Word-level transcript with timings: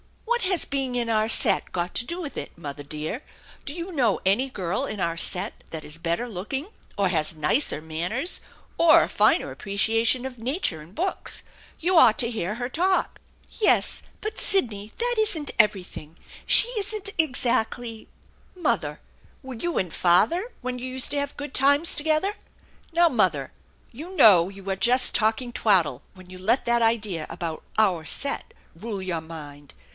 "What 0.25 0.47
has 0.47 0.65
being 0.65 0.95
in 0.95 1.07
our 1.07 1.27
set 1.29 1.71
got 1.71 1.93
to 1.93 2.05
do 2.05 2.19
with 2.19 2.35
it, 2.35 2.57
mother 2.57 2.81
dear? 2.81 3.21
Do 3.63 3.73
you 3.75 3.91
know 3.91 4.19
any 4.25 4.49
girl 4.49 4.85
in 4.87 4.99
our 4.99 5.15
set 5.15 5.63
that 5.69 5.83
is 5.85 5.99
better 5.99 6.27
looking 6.27 6.69
or 6.97 7.09
has 7.09 7.35
nicer 7.35 7.79
manners, 7.79 8.41
or 8.79 9.03
a 9.03 9.07
finer 9.07 9.51
appreciation 9.51 10.25
of 10.25 10.39
nature 10.39 10.81
and 10.81 10.95
books? 10.95 11.43
You 11.79 11.97
ought 11.99 12.17
to 12.17 12.31
hear 12.31 12.55
her 12.55 12.67
talk!" 12.67 13.21
"Yes, 13.51 14.01
but, 14.21 14.39
Sidney, 14.39 14.91
that 14.97 15.15
isn't 15.19 15.51
everything! 15.59 16.17
She 16.47 16.69
isn't 16.69 17.11
exactly" 17.19 18.07
"Mother, 18.55 18.99
were 19.43 19.53
you 19.53 19.77
and 19.77 19.93
father, 19.93 20.51
when 20.61 20.79
you 20.79 20.85
used 20.87 21.11
to 21.11 21.19
have 21.19 21.37
good 21.37 21.53
times 21.53 21.93
together? 21.93 22.35
Now, 22.91 23.07
mother, 23.07 23.51
you 23.91 24.15
know 24.15 24.49
you 24.49 24.67
are 24.71 24.75
just 24.75 25.13
THE 25.13 25.19
ENCHANTED 25.23 25.53
BARN 25.63 25.63
167 25.63 26.01
talking 26.01 26.01
twaddle 26.01 26.01
when 26.15 26.29
you 26.31 26.39
let 26.43 26.65
that 26.65 26.81
idea 26.81 27.27
about' 27.29 27.63
our 27.77 28.03
set' 28.03 28.55
rule 28.75 29.03
your 29.03 29.21
mind. 29.21 29.75